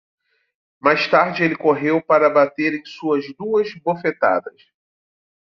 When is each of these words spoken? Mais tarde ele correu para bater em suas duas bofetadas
Mais 0.81 1.07
tarde 1.11 1.43
ele 1.43 1.55
correu 1.55 2.01
para 2.01 2.27
bater 2.27 2.73
em 2.73 2.83
suas 2.83 3.23
duas 3.37 3.71
bofetadas 3.83 4.59